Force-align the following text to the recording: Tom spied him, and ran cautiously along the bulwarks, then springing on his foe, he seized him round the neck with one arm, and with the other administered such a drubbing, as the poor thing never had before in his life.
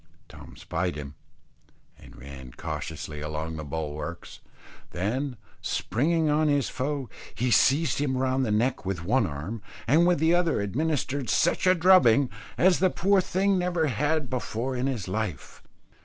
Tom 0.27 0.55
spied 0.57 0.95
him, 0.95 1.13
and 1.95 2.15
ran 2.17 2.53
cautiously 2.53 3.21
along 3.21 3.55
the 3.55 3.63
bulwarks, 3.63 4.39
then 4.93 5.37
springing 5.61 6.27
on 6.27 6.47
his 6.47 6.69
foe, 6.69 7.07
he 7.35 7.51
seized 7.51 7.99
him 7.99 8.17
round 8.17 8.43
the 8.43 8.49
neck 8.49 8.83
with 8.83 9.05
one 9.05 9.27
arm, 9.27 9.61
and 9.85 10.07
with 10.07 10.17
the 10.17 10.33
other 10.33 10.59
administered 10.59 11.29
such 11.29 11.67
a 11.67 11.75
drubbing, 11.75 12.31
as 12.57 12.79
the 12.79 12.89
poor 12.89 13.21
thing 13.21 13.59
never 13.59 13.85
had 13.85 14.27
before 14.27 14.75
in 14.75 14.87
his 14.87 15.07
life. 15.07 15.61